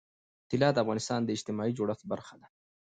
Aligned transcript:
طلا 0.51 0.69
د 0.73 0.77
افغانستان 0.83 1.19
د 1.23 1.29
اجتماعي 1.37 1.71
جوړښت 1.77 2.03
برخه 2.11 2.35
ده. 2.41 2.47